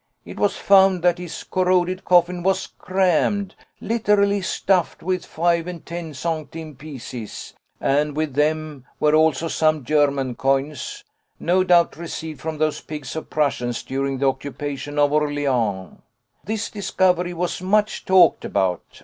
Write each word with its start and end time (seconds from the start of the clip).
It 0.25 0.39
was 0.39 0.57
found 0.57 1.03
that 1.03 1.19
his 1.19 1.43
corroded 1.43 2.05
coffin 2.05 2.41
was 2.41 2.65
crammed 2.65 3.53
literally 3.79 4.41
stuffed 4.41 5.03
with 5.03 5.23
five 5.23 5.67
and 5.67 5.85
ten 5.85 6.15
centimes 6.15 6.77
pieces, 6.79 7.53
and 7.79 8.15
with 8.15 8.33
them 8.33 8.85
were 8.99 9.13
also 9.13 9.47
some 9.47 9.83
German 9.85 10.33
coins, 10.33 11.03
no 11.39 11.63
doubt 11.63 11.97
received 11.97 12.41
from 12.41 12.57
those 12.57 12.81
pigs 12.81 13.15
of 13.15 13.29
Prussians 13.29 13.83
during 13.83 14.17
the 14.17 14.25
occupation 14.27 14.97
of 14.97 15.11
Orléans. 15.11 15.97
This 16.43 16.71
discovery 16.71 17.35
was 17.35 17.61
much 17.61 18.03
talked 18.03 18.43
about. 18.43 18.81